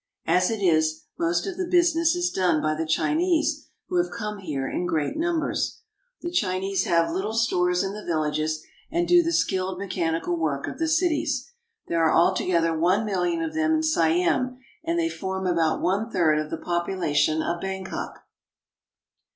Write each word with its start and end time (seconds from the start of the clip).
As 0.25 0.49
it 0.49 0.63
is, 0.63 1.03
most 1.19 1.45
of 1.45 1.57
the 1.57 1.65
busi 1.65 1.95
ness 1.97 2.15
is 2.15 2.31
done 2.31 2.59
by 2.59 2.73
the 2.73 2.87
Chinese, 2.87 3.67
who 3.87 3.97
have 3.97 4.09
come 4.09 4.39
here 4.39 4.67
in 4.67 4.87
great 4.87 5.15
numbers. 5.15 5.81
The 6.21 6.31
Chinese 6.31 6.85
have 6.85 7.11
little 7.11 7.35
stores 7.35 7.83
in 7.83 7.93
the 7.93 8.03
villages, 8.03 8.63
and 8.89 9.07
do 9.07 9.21
the 9.21 9.31
skilled 9.31 9.77
mechanical 9.77 10.35
work 10.35 10.67
of 10.67 10.79
the 10.79 10.87
cities. 10.87 11.51
There 11.85 12.03
are 12.03 12.09
all 12.13 12.33
together 12.33 12.75
one 12.75 13.05
million 13.05 13.43
of 13.43 13.53
them 13.53 13.75
in 13.75 13.83
Siam, 13.83 14.57
and 14.83 14.97
they 14.97 15.07
form 15.07 15.45
about 15.45 15.83
one 15.83 16.09
third 16.09 16.39
of 16.39 16.49
the 16.49 16.57
population 16.57 17.43
of 17.43 17.61
Bangkok. 17.61 18.23